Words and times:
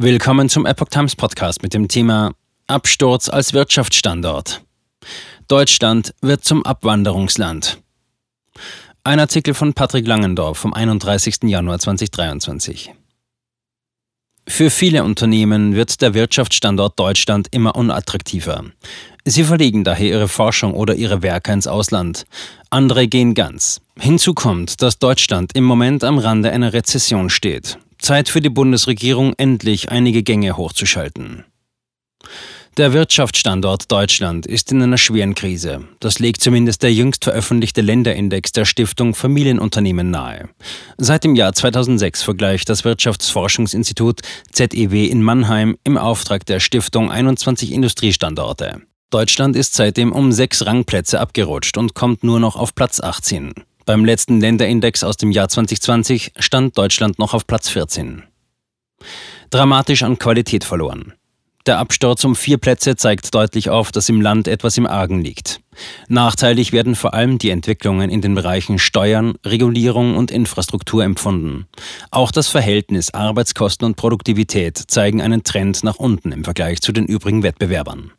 Willkommen 0.00 0.48
zum 0.48 0.64
Epoch 0.64 0.90
Times 0.90 1.16
Podcast 1.16 1.60
mit 1.64 1.74
dem 1.74 1.88
Thema 1.88 2.30
Absturz 2.68 3.28
als 3.28 3.52
Wirtschaftsstandort. 3.52 4.62
Deutschland 5.48 6.14
wird 6.20 6.44
zum 6.44 6.64
Abwanderungsland. 6.64 7.82
Ein 9.02 9.18
Artikel 9.18 9.54
von 9.54 9.74
Patrick 9.74 10.06
Langendorf 10.06 10.56
vom 10.56 10.72
31. 10.72 11.38
Januar 11.46 11.80
2023. 11.80 12.94
Für 14.46 14.70
viele 14.70 15.02
Unternehmen 15.02 15.74
wird 15.74 16.00
der 16.00 16.14
Wirtschaftsstandort 16.14 16.96
Deutschland 16.96 17.48
immer 17.50 17.74
unattraktiver. 17.74 18.66
Sie 19.24 19.42
verlegen 19.42 19.82
daher 19.82 20.10
ihre 20.10 20.28
Forschung 20.28 20.74
oder 20.74 20.94
ihre 20.94 21.24
Werke 21.24 21.50
ins 21.50 21.66
Ausland. 21.66 22.24
Andere 22.70 23.08
gehen 23.08 23.34
ganz. 23.34 23.80
Hinzu 23.98 24.32
kommt, 24.32 24.80
dass 24.80 25.00
Deutschland 25.00 25.56
im 25.56 25.64
Moment 25.64 26.04
am 26.04 26.18
Rande 26.18 26.52
einer 26.52 26.72
Rezession 26.72 27.30
steht. 27.30 27.78
Zeit 27.98 28.28
für 28.28 28.40
die 28.40 28.50
Bundesregierung, 28.50 29.34
endlich 29.36 29.90
einige 29.90 30.22
Gänge 30.22 30.56
hochzuschalten. 30.56 31.44
Der 32.78 32.92
Wirtschaftsstandort 32.92 33.90
Deutschland 33.90 34.46
ist 34.46 34.70
in 34.70 34.80
einer 34.80 34.98
schweren 34.98 35.34
Krise. 35.34 35.88
Das 35.98 36.20
legt 36.20 36.40
zumindest 36.40 36.84
der 36.84 36.92
jüngst 36.92 37.24
veröffentlichte 37.24 37.80
Länderindex 37.80 38.52
der 38.52 38.64
Stiftung 38.64 39.16
Familienunternehmen 39.16 40.12
nahe. 40.12 40.48
Seit 40.96 41.24
dem 41.24 41.34
Jahr 41.34 41.52
2006 41.52 42.22
vergleicht 42.22 42.68
das 42.68 42.84
Wirtschaftsforschungsinstitut 42.84 44.20
ZEW 44.52 45.06
in 45.06 45.22
Mannheim 45.22 45.76
im 45.82 45.98
Auftrag 45.98 46.46
der 46.46 46.60
Stiftung 46.60 47.10
21 47.10 47.72
Industriestandorte. 47.72 48.82
Deutschland 49.10 49.56
ist 49.56 49.74
seitdem 49.74 50.12
um 50.12 50.30
sechs 50.30 50.64
Rangplätze 50.64 51.18
abgerutscht 51.18 51.78
und 51.78 51.94
kommt 51.94 52.22
nur 52.22 52.38
noch 52.38 52.54
auf 52.54 52.76
Platz 52.76 53.00
18. 53.00 53.54
Beim 53.88 54.04
letzten 54.04 54.38
Länderindex 54.38 55.02
aus 55.02 55.16
dem 55.16 55.30
Jahr 55.30 55.48
2020 55.48 56.32
stand 56.38 56.76
Deutschland 56.76 57.18
noch 57.18 57.32
auf 57.32 57.46
Platz 57.46 57.70
14. 57.70 58.22
Dramatisch 59.48 60.02
an 60.02 60.18
Qualität 60.18 60.62
verloren. 60.62 61.14
Der 61.64 61.78
Absturz 61.78 62.22
um 62.26 62.36
vier 62.36 62.58
Plätze 62.58 62.96
zeigt 62.96 63.34
deutlich 63.34 63.70
auf, 63.70 63.90
dass 63.90 64.10
im 64.10 64.20
Land 64.20 64.46
etwas 64.46 64.76
im 64.76 64.86
Argen 64.86 65.22
liegt. 65.22 65.62
Nachteilig 66.06 66.72
werden 66.72 66.96
vor 66.96 67.14
allem 67.14 67.38
die 67.38 67.48
Entwicklungen 67.48 68.10
in 68.10 68.20
den 68.20 68.34
Bereichen 68.34 68.78
Steuern, 68.78 69.36
Regulierung 69.42 70.18
und 70.18 70.30
Infrastruktur 70.30 71.02
empfunden. 71.02 71.66
Auch 72.10 72.30
das 72.30 72.48
Verhältnis 72.48 73.14
Arbeitskosten 73.14 73.86
und 73.86 73.96
Produktivität 73.96 74.76
zeigen 74.76 75.22
einen 75.22 75.44
Trend 75.44 75.82
nach 75.82 75.96
unten 75.96 76.32
im 76.32 76.44
Vergleich 76.44 76.82
zu 76.82 76.92
den 76.92 77.06
übrigen 77.06 77.42
Wettbewerbern. 77.42 78.12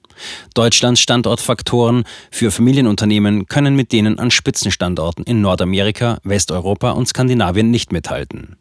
Deutschlands 0.53 1.01
Standortfaktoren 1.01 2.03
für 2.31 2.51
Familienunternehmen 2.51 3.45
können 3.45 3.75
mit 3.75 3.91
denen 3.91 4.19
an 4.19 4.31
Spitzenstandorten 4.31 5.25
in 5.25 5.41
Nordamerika, 5.41 6.19
Westeuropa 6.23 6.91
und 6.91 7.07
Skandinavien 7.07 7.71
nicht 7.71 7.91
mithalten. 7.91 8.57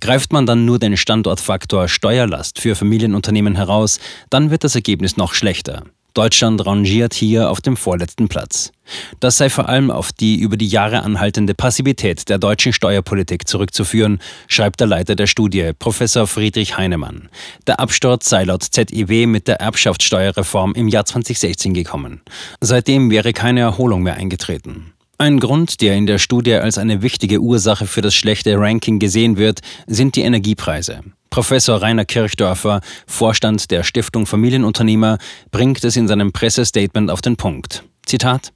Greift 0.00 0.32
man 0.32 0.46
dann 0.46 0.64
nur 0.64 0.78
den 0.78 0.96
Standortfaktor 0.96 1.88
Steuerlast 1.88 2.58
für 2.58 2.74
Familienunternehmen 2.74 3.54
heraus, 3.54 4.00
dann 4.30 4.50
wird 4.50 4.64
das 4.64 4.74
Ergebnis 4.74 5.16
noch 5.16 5.34
schlechter. 5.34 5.84
Deutschland 6.14 6.64
rangiert 6.66 7.14
hier 7.14 7.50
auf 7.50 7.60
dem 7.60 7.76
vorletzten 7.76 8.28
Platz. 8.28 8.72
Das 9.20 9.38
sei 9.38 9.48
vor 9.48 9.68
allem 9.68 9.90
auf 9.90 10.12
die 10.12 10.36
über 10.36 10.56
die 10.56 10.66
Jahre 10.66 11.02
anhaltende 11.02 11.54
Passivität 11.54 12.28
der 12.28 12.38
deutschen 12.38 12.72
Steuerpolitik 12.72 13.48
zurückzuführen, 13.48 14.20
schreibt 14.48 14.80
der 14.80 14.86
Leiter 14.86 15.14
der 15.14 15.26
Studie, 15.26 15.72
Professor 15.78 16.26
Friedrich 16.26 16.76
Heinemann. 16.76 17.28
Der 17.66 17.80
Absturz 17.80 18.28
sei 18.28 18.44
laut 18.44 18.62
ZIW 18.62 19.26
mit 19.26 19.48
der 19.48 19.60
Erbschaftssteuerreform 19.60 20.74
im 20.74 20.88
Jahr 20.88 21.06
2016 21.06 21.74
gekommen. 21.74 22.20
Seitdem 22.60 23.10
wäre 23.10 23.32
keine 23.32 23.60
Erholung 23.60 24.02
mehr 24.02 24.14
eingetreten. 24.14 24.92
Ein 25.18 25.38
Grund, 25.38 25.80
der 25.80 25.94
in 25.94 26.06
der 26.06 26.18
Studie 26.18 26.54
als 26.54 26.78
eine 26.78 27.00
wichtige 27.00 27.40
Ursache 27.40 27.86
für 27.86 28.00
das 28.00 28.14
schlechte 28.14 28.58
Ranking 28.58 28.98
gesehen 28.98 29.36
wird, 29.36 29.60
sind 29.86 30.16
die 30.16 30.22
Energiepreise. 30.22 31.00
Professor 31.32 31.80
Rainer 31.80 32.04
Kirchdörfer, 32.04 32.82
Vorstand 33.06 33.70
der 33.70 33.84
Stiftung 33.84 34.26
Familienunternehmer, 34.26 35.16
bringt 35.50 35.82
es 35.82 35.96
in 35.96 36.06
seinem 36.06 36.30
Pressestatement 36.30 37.10
auf 37.10 37.22
den 37.22 37.36
Punkt. 37.36 37.84
Zitat: 38.04 38.52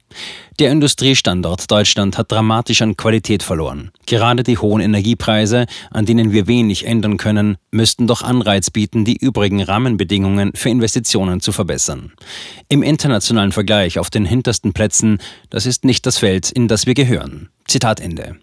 Der 0.59 0.69
Industriestandort 0.69 1.71
Deutschland 1.71 2.19
hat 2.19 2.31
dramatisch 2.31 2.83
an 2.83 2.95
Qualität 2.95 3.41
verloren. 3.41 3.89
Gerade 4.05 4.43
die 4.43 4.59
hohen 4.59 4.79
Energiepreise, 4.79 5.65
an 5.89 6.05
denen 6.05 6.31
wir 6.31 6.45
wenig 6.45 6.85
ändern 6.85 7.17
können, 7.17 7.57
müssten 7.71 8.05
doch 8.05 8.21
Anreiz 8.21 8.69
bieten, 8.69 9.05
die 9.05 9.17
übrigen 9.17 9.63
Rahmenbedingungen 9.63 10.51
für 10.53 10.69
Investitionen 10.69 11.41
zu 11.41 11.51
verbessern. 11.51 12.13
Im 12.69 12.83
internationalen 12.83 13.53
Vergleich 13.53 13.97
auf 13.97 14.11
den 14.11 14.25
hintersten 14.25 14.73
Plätzen, 14.73 15.17
das 15.49 15.65
ist 15.65 15.83
nicht 15.83 16.05
das 16.05 16.19
Feld, 16.19 16.51
in 16.51 16.67
das 16.67 16.85
wir 16.85 16.93
gehören. 16.93 17.49
Zitat 17.67 17.99
Ende. 17.99 18.37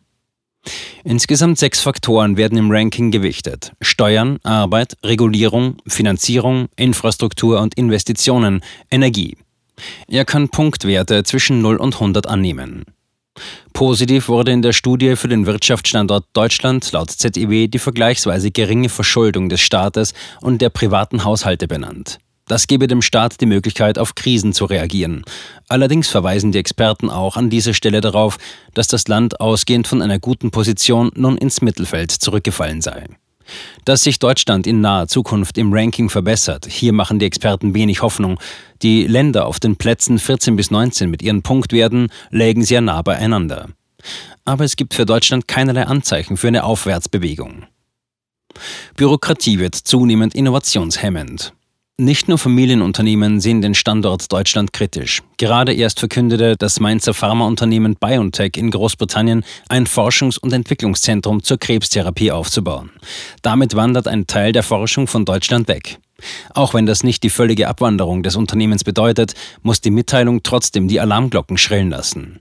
Insgesamt 1.05 1.59
sechs 1.59 1.81
Faktoren 1.81 2.37
werden 2.37 2.57
im 2.59 2.71
Ranking 2.71 3.11
gewichtet. 3.11 3.73
Steuern, 3.81 4.39
Arbeit, 4.43 4.97
Regulierung, 5.05 5.77
Finanzierung, 5.87 6.69
Infrastruktur 6.77 7.61
und 7.61 7.75
Investitionen, 7.75 8.63
Energie. 8.91 9.37
Er 10.09 10.25
kann 10.25 10.49
Punktwerte 10.49 11.25
zwischen 11.25 11.61
0 11.61 11.77
und 11.77 11.95
100 11.95 12.27
annehmen. 12.27 12.85
Positiv 13.73 14.29
wurde 14.29 14.53
in 14.53 14.63
der 14.63 14.73
Studie 14.73 15.17
für 15.17 15.27
den 15.27 15.47
Wirtschaftsstandort 15.47 16.27
Deutschland 16.33 16.91
laut 16.93 17.11
ZIW 17.11 17.67
die 17.67 17.81
vergleichsweise 17.81 18.53
geringe 18.53 18.89
Verschuldung 18.89 19.49
des 19.49 19.61
Staates 19.61 20.15
und 20.41 20.63
der 20.63 20.71
privaten 20.71 21.25
Haushalte 21.25 21.67
benannt. 21.67 22.19
Das 22.47 22.67
gebe 22.67 22.87
dem 22.87 23.01
Staat 23.01 23.41
die 23.41 23.47
Möglichkeit, 23.47 23.99
auf 23.99 24.15
Krisen 24.15 24.53
zu 24.53 24.67
reagieren. 24.67 25.25
Allerdings 25.69 26.09
verweisen 26.09 26.53
die 26.53 26.59
Experten 26.59 27.09
auch 27.09 27.37
an 27.37 27.49
dieser 27.49 27.73
Stelle 27.73 28.03
darauf, 28.03 28.37
dass 28.75 28.87
das 28.87 29.09
Land 29.09 29.41
ausgehend 29.41 29.87
von 29.87 30.03
einer 30.03 30.19
guten 30.19 30.51
Position 30.51 31.11
nun 31.15 31.39
ins 31.39 31.63
Mittelfeld 31.63 32.11
zurückgefallen 32.11 32.83
sei. 32.83 33.07
Dass 33.85 34.03
sich 34.03 34.19
Deutschland 34.19 34.67
in 34.67 34.81
naher 34.81 35.09
Zukunft 35.09 35.59
im 35.59 35.73
Ranking 35.73 36.09
verbessert, 36.11 36.67
hier 36.67 36.93
machen 36.93 37.19
die 37.19 37.27
Experten 37.27 37.75
wenig 37.75 38.03
Hoffnung. 38.03 38.39
Die 38.83 39.07
Länder 39.07 39.47
auf 39.47 39.61
den 39.61 39.77
Plätzen 39.77 40.19
14 40.19 40.57
bis 40.57 40.71
19 40.71 41.11
mit 41.11 41.23
ihren 41.23 41.43
Punktwerten 41.43 42.09
lägen 42.31 42.65
sehr 42.65 42.81
nah 42.81 43.03
beieinander. 43.03 43.69
Aber 44.45 44.65
es 44.65 44.77
gibt 44.77 44.95
für 44.95 45.07
Deutschland 45.07 45.49
keinerlei 45.49 45.87
Anzeichen 45.87 46.37
für 46.37 46.49
eine 46.49 46.65
Aufwärtsbewegung. 46.65 47.65
Bürokratie 48.97 49.59
wird 49.59 49.75
zunehmend 49.75 50.35
innovationshemmend. 50.35 51.53
Nicht 51.97 52.27
nur 52.27 52.39
Familienunternehmen 52.39 53.39
sehen 53.39 53.63
den 53.63 53.77
Standort 53.77 54.33
Deutschland 54.33 54.73
kritisch. 54.73 55.23
Gerade 55.37 55.73
erst 55.73 56.01
verkündete 56.01 56.57
das 56.59 56.81
Mainzer 56.81 57.15
Pharmaunternehmen 57.15 57.95
BioNTech 57.95 58.57
in 58.57 58.73
Großbritannien 58.73 59.45
ein 59.69 59.87
Forschungs- 59.87 60.41
und 60.41 60.53
Entwicklungszentrum 60.53 61.45
zur 61.45 61.57
Krebstherapie 61.57 62.33
aufzubauen. 62.33 62.91
Damit 63.43 63.77
wandert 63.77 64.09
ein 64.09 64.27
Teil 64.27 64.51
der 64.51 64.65
Forschung 64.65 65.07
von 65.07 65.25
Deutschland 65.25 65.69
weg. 65.69 66.01
Auch 66.55 66.75
wenn 66.75 66.87
das 66.87 67.03
nicht 67.03 67.23
die 67.23 67.31
völlige 67.31 67.69
Abwanderung 67.69 68.23
des 68.23 68.37
Unternehmens 68.37 68.85
bedeutet, 68.85 69.35
muss 69.63 69.81
die 69.81 69.91
Mitteilung 69.91 70.43
trotzdem 70.43 70.89
die 70.89 71.01
Alarmglocken 71.01 71.59
schrillen 71.59 71.91
lassen. 71.91 72.41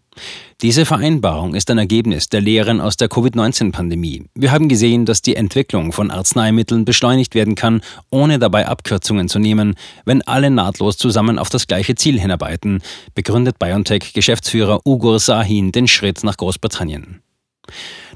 Diese 0.61 0.85
Vereinbarung 0.85 1.55
ist 1.55 1.69
ein 1.71 1.77
Ergebnis 1.77 2.29
der 2.29 2.39
Lehren 2.39 2.79
aus 2.79 2.95
der 2.97 3.09
Covid-19-Pandemie. 3.09 4.25
Wir 4.35 4.51
haben 4.51 4.69
gesehen, 4.69 5.05
dass 5.05 5.21
die 5.21 5.35
Entwicklung 5.35 5.91
von 5.91 6.11
Arzneimitteln 6.11 6.85
beschleunigt 6.85 7.35
werden 7.35 7.55
kann, 7.55 7.81
ohne 8.11 8.39
dabei 8.39 8.67
Abkürzungen 8.67 9.27
zu 9.27 9.39
nehmen, 9.39 9.75
wenn 10.05 10.21
alle 10.21 10.51
nahtlos 10.51 10.97
zusammen 10.97 11.39
auf 11.39 11.49
das 11.49 11.67
gleiche 11.67 11.95
Ziel 11.95 12.19
hinarbeiten, 12.19 12.81
begründet 13.15 13.59
BioNTech-Geschäftsführer 13.59 14.81
Ugur 14.85 15.19
Sahin 15.19 15.71
den 15.71 15.87
Schritt 15.87 16.23
nach 16.23 16.37
Großbritannien. 16.37 17.22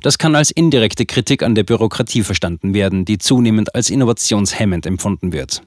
Das 0.02 0.18
kann 0.18 0.36
als 0.36 0.52
indirekte 0.52 1.06
Kritik 1.06 1.44
an 1.44 1.56
der 1.56 1.64
Bürokratie 1.64 2.24
verstanden 2.24 2.74
werden, 2.74 3.06
die 3.06 3.18
zunehmend 3.18 3.74
als 3.76 3.90
innovationshemmend 3.90 4.86
empfunden 4.86 5.34
wird. 5.34 5.62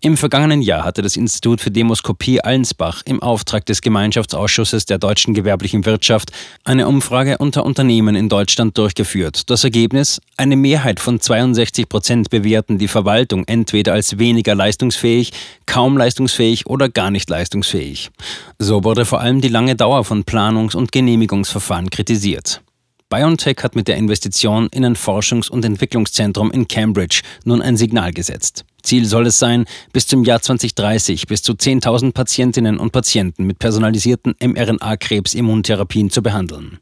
Im 0.00 0.16
vergangenen 0.16 0.62
Jahr 0.62 0.84
hatte 0.84 1.02
das 1.02 1.16
Institut 1.16 1.60
für 1.60 1.70
Demoskopie 1.70 2.40
Allensbach 2.40 3.02
im 3.06 3.22
Auftrag 3.22 3.64
des 3.66 3.80
Gemeinschaftsausschusses 3.80 4.84
der 4.84 4.98
deutschen 4.98 5.34
gewerblichen 5.34 5.86
Wirtschaft 5.86 6.32
eine 6.64 6.86
Umfrage 6.86 7.38
unter 7.38 7.64
Unternehmen 7.64 8.14
in 8.14 8.28
Deutschland 8.28 8.76
durchgeführt. 8.76 9.48
Das 9.50 9.64
Ergebnis? 9.64 10.20
Eine 10.36 10.56
Mehrheit 10.56 11.00
von 11.00 11.20
62 11.20 11.88
Prozent 11.88 12.30
bewerten 12.30 12.78
die 12.78 12.88
Verwaltung 12.88 13.44
entweder 13.46 13.94
als 13.94 14.18
weniger 14.18 14.54
leistungsfähig, 14.54 15.32
kaum 15.66 15.96
leistungsfähig 15.96 16.66
oder 16.66 16.88
gar 16.88 17.10
nicht 17.10 17.30
leistungsfähig. 17.30 18.10
So 18.58 18.84
wurde 18.84 19.04
vor 19.04 19.20
allem 19.20 19.40
die 19.40 19.48
lange 19.48 19.76
Dauer 19.76 20.04
von 20.04 20.24
Planungs- 20.24 20.76
und 20.76 20.92
Genehmigungsverfahren 20.92 21.90
kritisiert. 21.90 22.60
BioNTech 23.08 23.58
hat 23.62 23.76
mit 23.76 23.88
der 23.88 23.96
Investition 23.96 24.68
in 24.72 24.84
ein 24.84 24.96
Forschungs- 24.96 25.50
und 25.50 25.64
Entwicklungszentrum 25.64 26.50
in 26.50 26.66
Cambridge 26.68 27.22
nun 27.44 27.62
ein 27.62 27.76
Signal 27.76 28.12
gesetzt. 28.12 28.64
Ziel 28.82 29.04
soll 29.04 29.26
es 29.26 29.38
sein, 29.38 29.66
bis 29.92 30.06
zum 30.06 30.24
Jahr 30.24 30.40
2030 30.40 31.26
bis 31.26 31.42
zu 31.42 31.52
10.000 31.52 32.12
Patientinnen 32.12 32.78
und 32.78 32.92
Patienten 32.92 33.44
mit 33.44 33.58
personalisierten 33.58 34.34
mRNA-Krebs-Immuntherapien 34.40 36.10
zu 36.10 36.22
behandeln. 36.22 36.78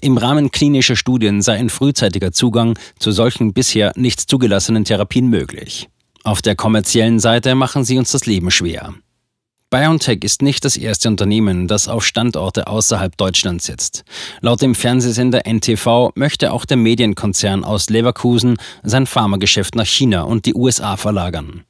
Im 0.00 0.18
Rahmen 0.18 0.50
klinischer 0.50 0.96
Studien 0.96 1.40
sei 1.40 1.54
ein 1.54 1.70
frühzeitiger 1.70 2.32
Zugang 2.32 2.78
zu 2.98 3.12
solchen 3.12 3.52
bisher 3.52 3.92
nicht 3.96 4.20
zugelassenen 4.20 4.84
Therapien 4.84 5.28
möglich. 5.28 5.88
Auf 6.24 6.42
der 6.42 6.56
kommerziellen 6.56 7.20
Seite 7.20 7.54
machen 7.54 7.84
sie 7.84 7.98
uns 7.98 8.10
das 8.10 8.26
Leben 8.26 8.50
schwer. 8.50 8.94
BioNTech 9.74 10.22
ist 10.22 10.40
nicht 10.40 10.64
das 10.64 10.76
erste 10.76 11.08
Unternehmen, 11.08 11.66
das 11.66 11.88
auf 11.88 12.06
Standorte 12.06 12.68
außerhalb 12.68 13.16
Deutschlands 13.16 13.66
setzt. 13.66 14.04
Laut 14.40 14.62
dem 14.62 14.76
Fernsehsender 14.76 15.48
NTV 15.48 16.12
möchte 16.14 16.52
auch 16.52 16.64
der 16.64 16.76
Medienkonzern 16.76 17.64
aus 17.64 17.90
Leverkusen 17.90 18.56
sein 18.84 19.04
Pharmageschäft 19.04 19.74
nach 19.74 19.84
China 19.84 20.22
und 20.22 20.46
die 20.46 20.54
USA 20.54 20.96
verlagern. 20.96 21.64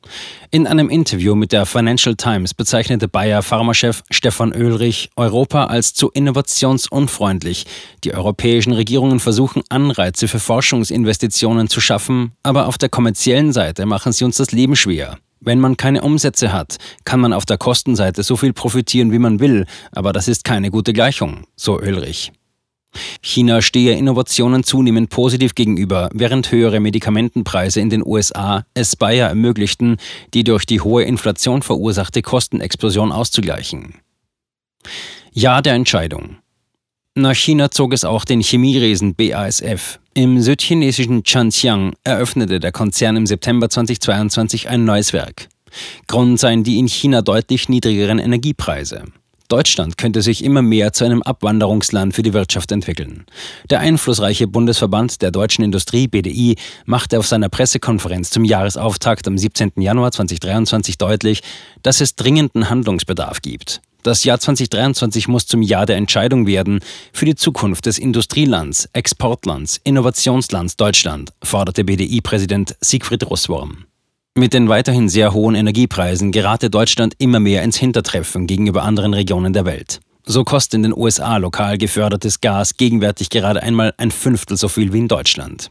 In 0.50 0.66
einem 0.66 0.90
Interview 0.90 1.34
mit 1.34 1.52
der 1.52 1.64
Financial 1.64 2.14
Times 2.14 2.52
bezeichnete 2.52 3.08
Bayer 3.08 3.42
Pharmachef 3.42 4.02
Stefan 4.10 4.52
Oelrich 4.52 5.08
Europa 5.16 5.64
als 5.64 5.94
zu 5.94 6.10
innovationsunfreundlich. 6.10 7.64
Die 8.04 8.12
europäischen 8.12 8.74
Regierungen 8.74 9.18
versuchen 9.18 9.62
Anreize 9.70 10.28
für 10.28 10.40
Forschungsinvestitionen 10.40 11.70
zu 11.70 11.80
schaffen, 11.80 12.32
aber 12.42 12.68
auf 12.68 12.76
der 12.76 12.90
kommerziellen 12.90 13.54
Seite 13.54 13.86
machen 13.86 14.12
sie 14.12 14.24
uns 14.24 14.36
das 14.36 14.52
Leben 14.52 14.76
schwer. 14.76 15.16
Wenn 15.44 15.61
man 15.61 15.76
keine 15.76 16.02
Umsätze 16.02 16.52
hat, 16.52 16.79
kann 17.05 17.20
man 17.20 17.32
auf 17.32 17.44
der 17.44 17.58
Kostenseite 17.58 18.23
so 18.23 18.37
viel 18.37 18.52
profitieren, 18.52 19.12
wie 19.12 19.19
man 19.19 19.41
will, 19.41 19.67
aber 19.93 20.12
das 20.12 20.26
ist 20.26 20.44
keine 20.44 20.70
gute 20.70 20.93
Gleichung, 20.93 21.44
so 21.55 21.79
Ölrich. 21.79 22.32
China 23.20 23.61
stehe 23.61 23.96
Innovationen 23.96 24.62
zunehmend 24.62 25.11
positiv 25.11 25.55
gegenüber, 25.55 26.08
während 26.14 26.50
höhere 26.50 26.81
Medikamentenpreise 26.81 27.81
in 27.81 27.91
den 27.91 28.06
USA 28.06 28.64
es 28.73 28.96
Bayer 28.96 29.29
ermöglichten, 29.29 29.96
die 30.32 30.44
durch 30.44 30.64
die 30.64 30.81
hohe 30.81 31.02
Inflation 31.02 31.62
verursachte 31.62 32.23
Kostenexplosion 32.23 33.12
auszugleichen. 33.12 33.96
Ja 35.32 35.61
der 35.61 35.75
Entscheidung. 35.75 36.37
Nach 37.17 37.35
China 37.35 37.70
zog 37.70 37.93
es 37.93 38.05
auch 38.05 38.25
den 38.25 38.41
Chemieriesen 38.41 39.14
BASF. 39.14 39.99
Im 40.16 40.40
südchinesischen 40.40 41.25
Zhanjiang 41.25 41.94
eröffnete 42.05 42.61
der 42.61 42.70
Konzern 42.70 43.16
im 43.16 43.26
September 43.26 43.69
2022 43.69 44.69
ein 44.69 44.84
neues 44.84 45.12
Werk. 45.12 45.49
Grund 46.06 46.38
seien 46.38 46.62
die 46.62 46.78
in 46.78 46.87
China 46.87 47.20
deutlich 47.20 47.69
niedrigeren 47.69 48.20
Energiepreise. 48.20 49.02
Deutschland 49.49 49.99
könnte 49.99 50.22
sich 50.22 50.44
immer 50.44 50.62
mehr 50.62 50.93
zu 50.93 51.05
einem 51.05 51.20
Abwanderungsland 51.20 52.14
für 52.14 52.22
die 52.22 52.32
Wirtschaft 52.32 52.70
entwickeln. 52.70 53.25
Der 53.70 53.81
einflussreiche 53.81 54.46
Bundesverband 54.46 55.20
der 55.20 55.32
deutschen 55.32 55.64
Industrie 55.64 56.06
BDI 56.06 56.55
machte 56.87 57.19
auf 57.19 57.26
seiner 57.26 57.49
Pressekonferenz 57.49 58.31
zum 58.31 58.44
Jahresauftakt 58.44 59.26
am 59.26 59.37
17. 59.37 59.72
Januar 59.78 60.12
2023 60.12 60.96
deutlich, 60.96 61.43
dass 61.82 62.00
es 62.00 62.14
dringenden 62.14 62.70
Handlungsbedarf 62.70 63.43
gibt. 63.43 63.82
Das 64.04 64.22
Jahr 64.22 64.38
2023 64.38 65.28
muss 65.28 65.46
zum 65.46 65.62
Jahr 65.62 65.86
der 65.86 65.96
Entscheidung 65.96 66.46
werden 66.46 66.80
für 67.14 67.24
die 67.24 67.36
Zukunft 67.36 67.86
des 67.86 67.98
Industrielands, 67.98 68.86
Exportlands, 68.92 69.80
Innovationslands 69.82 70.76
Deutschland, 70.76 71.32
forderte 71.42 71.84
BDI-Präsident 71.84 72.76
Siegfried 72.82 73.24
Russwurm. 73.30 73.86
Mit 74.34 74.52
den 74.52 74.68
weiterhin 74.68 75.08
sehr 75.08 75.32
hohen 75.32 75.54
Energiepreisen 75.54 76.32
gerate 76.32 76.68
Deutschland 76.68 77.14
immer 77.16 77.40
mehr 77.40 77.62
ins 77.62 77.78
Hintertreffen 77.78 78.46
gegenüber 78.46 78.82
anderen 78.82 79.14
Regionen 79.14 79.54
der 79.54 79.64
Welt. 79.64 80.00
So 80.26 80.42
kostet 80.42 80.74
in 80.74 80.82
den 80.84 80.96
USA 80.96 81.36
lokal 81.36 81.76
gefördertes 81.76 82.40
Gas 82.40 82.76
gegenwärtig 82.78 83.28
gerade 83.28 83.62
einmal 83.62 83.92
ein 83.98 84.10
Fünftel 84.10 84.56
so 84.56 84.68
viel 84.68 84.92
wie 84.92 84.98
in 85.00 85.08
Deutschland. 85.08 85.70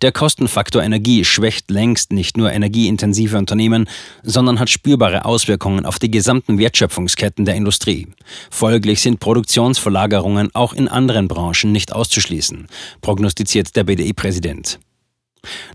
Der 0.00 0.12
Kostenfaktor 0.12 0.82
Energie 0.82 1.24
schwächt 1.24 1.70
längst 1.70 2.12
nicht 2.12 2.36
nur 2.36 2.52
energieintensive 2.52 3.36
Unternehmen, 3.36 3.88
sondern 4.22 4.60
hat 4.60 4.70
spürbare 4.70 5.24
Auswirkungen 5.24 5.84
auf 5.84 5.98
die 5.98 6.10
gesamten 6.10 6.58
Wertschöpfungsketten 6.58 7.44
der 7.44 7.56
Industrie. 7.56 8.06
Folglich 8.50 9.02
sind 9.02 9.18
Produktionsverlagerungen 9.18 10.50
auch 10.54 10.72
in 10.72 10.86
anderen 10.86 11.26
Branchen 11.26 11.72
nicht 11.72 11.92
auszuschließen, 11.92 12.68
prognostiziert 13.00 13.74
der 13.74 13.84
BDI-Präsident. 13.84 14.78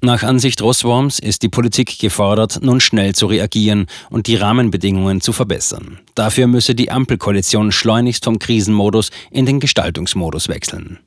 Nach 0.01 0.23
Ansicht 0.23 0.61
Rossworms 0.61 1.19
ist 1.19 1.41
die 1.41 1.49
Politik 1.49 1.97
gefordert, 1.99 2.59
nun 2.61 2.79
schnell 2.79 3.15
zu 3.15 3.25
reagieren 3.25 3.87
und 4.09 4.27
die 4.27 4.35
Rahmenbedingungen 4.35 5.21
zu 5.21 5.33
verbessern. 5.33 5.99
Dafür 6.13 6.47
müsse 6.47 6.75
die 6.75 6.91
Ampelkoalition 6.91 7.71
schleunigst 7.71 8.25
vom 8.25 8.39
Krisenmodus 8.39 9.09
in 9.31 9.45
den 9.45 9.59
Gestaltungsmodus 9.59 10.47
wechseln. 10.47 10.99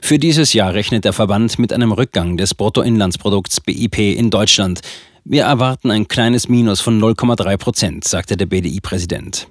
Für 0.00 0.18
dieses 0.18 0.52
Jahr 0.52 0.74
rechnet 0.74 1.04
der 1.04 1.12
Verband 1.12 1.58
mit 1.58 1.72
einem 1.72 1.92
Rückgang 1.92 2.36
des 2.36 2.54
Bruttoinlandsprodukts 2.54 3.60
BIP 3.60 3.98
in 3.98 4.30
Deutschland. 4.30 4.80
Wir 5.24 5.44
erwarten 5.44 5.90
ein 5.90 6.08
kleines 6.08 6.48
Minus 6.48 6.80
von 6.80 7.00
0,3 7.00 7.56
Prozent, 7.56 8.04
sagte 8.04 8.36
der 8.36 8.46
BDI-Präsident. 8.46 9.48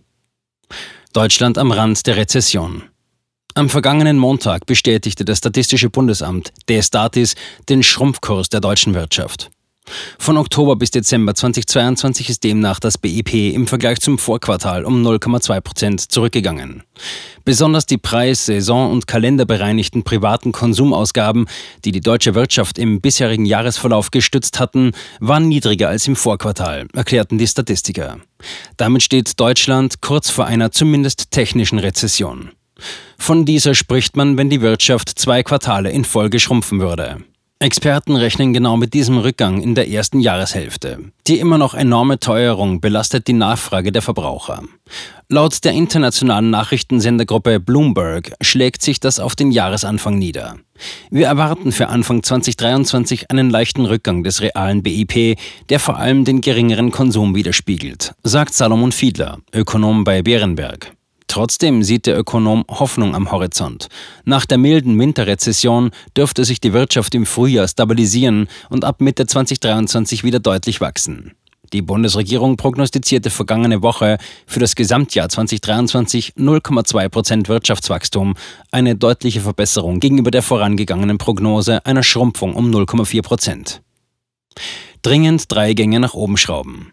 Deutschland 1.14 1.58
am 1.58 1.72
Rand 1.72 2.08
der 2.08 2.18
Rezession. 2.18 2.84
Am 3.62 3.70
vergangenen 3.70 4.18
Montag 4.18 4.66
bestätigte 4.66 5.24
das 5.24 5.38
Statistische 5.38 5.92
Bundesamt, 5.92 6.52
der 6.68 6.82
Statis, 6.82 7.36
den 7.70 7.84
Schrumpfkurs 7.84 8.50
der 8.50 8.60
deutschen 8.60 8.96
Wirtschaft. 8.96 9.52
Von 10.18 10.38
Oktober 10.38 10.76
bis 10.76 10.90
Dezember 10.90 11.36
2022 11.36 12.30
ist 12.30 12.44
demnach 12.44 12.80
das 12.80 12.98
BIP 12.98 13.54
im 13.54 13.68
Vergleich 13.68 14.00
zum 14.00 14.18
Vorquartal 14.18 14.84
um 14.84 15.06
0,2 15.06 15.62
Prozent 15.62 16.12
zurückgegangen. 16.12 16.82
Besonders 17.46 17.86
die 17.86 18.00
preis-, 18.00 18.48
saison- 18.48 18.92
und 18.92 19.06
kalenderbereinigten 19.06 20.02
privaten 20.02 20.54
Konsumausgaben, 20.54 21.46
die 21.86 21.92
die 21.92 22.02
deutsche 22.02 22.34
Wirtschaft 22.34 22.80
im 22.80 23.00
bisherigen 23.00 23.46
Jahresverlauf 23.46 24.10
gestützt 24.10 24.60
hatten, 24.60 24.94
waren 25.20 25.48
niedriger 25.48 25.90
als 25.90 26.08
im 26.08 26.16
Vorquartal, 26.16 26.88
erklärten 26.94 27.38
die 27.38 27.46
Statistiker. 27.46 28.18
Damit 28.78 29.04
steht 29.04 29.40
Deutschland 29.40 30.02
kurz 30.02 30.32
vor 30.32 30.48
einer 30.48 30.72
zumindest 30.72 31.30
technischen 31.30 31.78
Rezession. 31.78 32.54
Von 33.18 33.46
dieser 33.46 33.76
spricht 33.76 34.16
man, 34.16 34.38
wenn 34.38 34.50
die 34.50 34.62
Wirtschaft 34.62 35.10
zwei 35.10 35.44
Quartale 35.44 35.92
in 35.92 36.06
Folge 36.06 36.40
schrumpfen 36.40 36.80
würde. 36.80 37.18
Experten 37.62 38.16
rechnen 38.16 38.54
genau 38.54 38.76
mit 38.76 38.96
diesem 38.96 39.20
Rückgang 39.20 39.62
in 39.62 39.76
der 39.76 39.88
ersten 39.88 40.20
Jahreshälfte. 40.20 40.98
Die 41.28 41.38
immer 41.38 41.60
noch 41.60 41.76
enorme 41.76 42.20
Teuerung 42.20 42.82
belastet 42.82 43.28
die 43.28 43.34
Nachfrage 43.34 43.92
der 43.92 44.02
Verbraucher. 44.02 44.64
Laut 45.30 45.64
der 45.64 45.74
internationalen 45.74 46.50
Nachrichtensendergruppe 46.50 47.60
Bloomberg 47.60 48.34
schlägt 48.42 48.82
sich 48.82 49.00
das 49.00 49.20
auf 49.20 49.36
den 49.36 49.52
Jahresanfang 49.52 50.18
nieder. 50.18 50.56
Wir 51.12 51.28
erwarten 51.28 51.72
für 51.72 51.90
Anfang 51.90 52.24
2023 52.24 53.30
einen 53.30 53.52
leichten 53.52 53.86
Rückgang 53.86 54.24
des 54.24 54.42
realen 54.42 54.82
BIP, 54.82 55.38
der 55.70 55.80
vor 55.80 55.98
allem 55.98 56.26
den 56.26 56.42
geringeren 56.42 56.90
Konsum 56.90 57.36
widerspiegelt, 57.36 58.16
sagt 58.24 58.56
Salomon 58.56 58.92
Fiedler, 58.92 59.38
Ökonom 59.54 60.04
bei 60.04 60.24
Bärenberg. 60.24 60.94
Trotzdem 61.32 61.82
sieht 61.82 62.08
der 62.08 62.20
Ökonom 62.20 62.66
Hoffnung 62.70 63.16
am 63.16 63.32
Horizont. 63.32 63.88
Nach 64.26 64.46
der 64.46 64.58
milden 64.58 65.00
Winterrezession 65.00 65.92
dürfte 66.18 66.44
sich 66.44 66.60
die 66.60 66.74
Wirtschaft 66.74 67.16
im 67.16 67.26
Frühjahr 67.26 67.70
stabilisieren 67.70 68.50
und 68.70 68.84
ab 68.84 69.00
Mitte 69.00 69.26
2023 69.26 70.26
wieder 70.26 70.42
deutlich 70.42 70.82
wachsen. 70.82 71.32
Die 71.72 71.82
Bundesregierung 71.82 72.58
prognostizierte 72.58 73.30
vergangene 73.30 73.82
Woche 73.82 74.18
für 74.46 74.60
das 74.60 74.76
Gesamtjahr 74.76 75.30
2023 75.30 76.34
0,2 76.36 77.08
Prozent 77.08 77.48
Wirtschaftswachstum, 77.48 78.34
eine 78.70 78.98
deutliche 78.98 79.40
Verbesserung 79.40 80.02
gegenüber 80.02 80.32
der 80.32 80.42
vorangegangenen 80.42 81.18
Prognose 81.18 81.86
einer 81.86 82.04
Schrumpfung 82.04 82.56
um 82.56 82.70
0,4 82.70 83.22
Prozent. 83.22 83.82
Dringend 85.02 85.50
drei 85.50 85.76
Gänge 85.76 86.02
nach 86.02 86.14
oben 86.14 86.36
schrauben. 86.36 86.92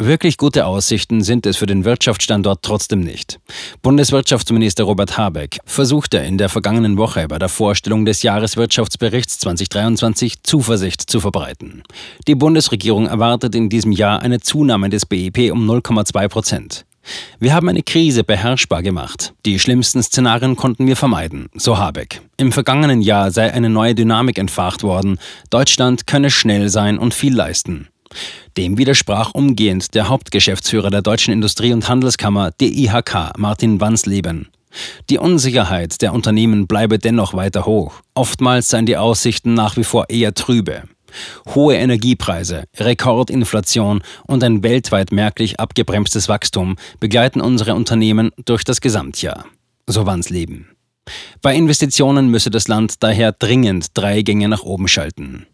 Wirklich 0.00 0.36
gute 0.36 0.64
Aussichten 0.64 1.24
sind 1.24 1.44
es 1.44 1.56
für 1.56 1.66
den 1.66 1.84
Wirtschaftsstandort 1.84 2.60
trotzdem 2.62 3.00
nicht. 3.00 3.40
Bundeswirtschaftsminister 3.82 4.84
Robert 4.84 5.18
Habeck 5.18 5.58
versuchte 5.64 6.18
in 6.18 6.38
der 6.38 6.48
vergangenen 6.48 6.96
Woche 6.96 7.26
bei 7.26 7.40
der 7.40 7.48
Vorstellung 7.48 8.04
des 8.04 8.22
Jahreswirtschaftsberichts 8.22 9.40
2023 9.40 10.44
Zuversicht 10.44 11.10
zu 11.10 11.18
verbreiten. 11.18 11.82
Die 12.28 12.36
Bundesregierung 12.36 13.06
erwartet 13.08 13.56
in 13.56 13.68
diesem 13.68 13.90
Jahr 13.90 14.22
eine 14.22 14.38
Zunahme 14.38 14.88
des 14.88 15.04
BIP 15.04 15.50
um 15.50 15.68
0,2 15.68 16.28
Prozent. 16.28 16.84
Wir 17.40 17.52
haben 17.52 17.68
eine 17.68 17.82
Krise 17.82 18.22
beherrschbar 18.22 18.84
gemacht. 18.84 19.34
Die 19.46 19.58
schlimmsten 19.58 20.04
Szenarien 20.04 20.54
konnten 20.54 20.86
wir 20.86 20.94
vermeiden, 20.94 21.48
so 21.54 21.76
Habeck. 21.76 22.20
Im 22.36 22.52
vergangenen 22.52 23.02
Jahr 23.02 23.32
sei 23.32 23.52
eine 23.52 23.68
neue 23.68 23.96
Dynamik 23.96 24.38
entfacht 24.38 24.84
worden. 24.84 25.18
Deutschland 25.50 26.06
könne 26.06 26.30
schnell 26.30 26.68
sein 26.68 27.00
und 27.00 27.14
viel 27.14 27.34
leisten. 27.34 27.88
Dem 28.58 28.76
widersprach 28.76 29.34
umgehend 29.34 29.94
der 29.94 30.08
Hauptgeschäftsführer 30.08 30.90
der 30.90 31.00
Deutschen 31.00 31.32
Industrie- 31.32 31.72
und 31.72 31.88
Handelskammer, 31.88 32.50
DIHK, 32.50 33.34
Martin 33.38 33.80
Wansleben. 33.80 34.48
Die 35.08 35.18
Unsicherheit 35.18 36.02
der 36.02 36.12
Unternehmen 36.12 36.66
bleibe 36.66 36.98
dennoch 36.98 37.34
weiter 37.34 37.66
hoch. 37.66 38.00
Oftmals 38.14 38.68
seien 38.68 38.84
die 38.84 38.96
Aussichten 38.96 39.54
nach 39.54 39.76
wie 39.76 39.84
vor 39.84 40.10
eher 40.10 40.34
trübe. 40.34 40.82
Hohe 41.54 41.76
Energiepreise, 41.76 42.64
Rekordinflation 42.76 44.02
und 44.26 44.42
ein 44.42 44.64
weltweit 44.64 45.12
merklich 45.12 45.60
abgebremstes 45.60 46.28
Wachstum 46.28 46.74
begleiten 46.98 47.40
unsere 47.40 47.76
Unternehmen 47.76 48.32
durch 48.44 48.64
das 48.64 48.80
Gesamtjahr. 48.80 49.44
So 49.86 50.04
Wansleben. 50.04 50.66
Bei 51.42 51.54
Investitionen 51.54 52.28
müsse 52.28 52.50
das 52.50 52.66
Land 52.66 53.04
daher 53.04 53.30
dringend 53.30 53.96
drei 53.96 54.22
Gänge 54.22 54.48
nach 54.48 54.64
oben 54.64 54.88
schalten. 54.88 55.46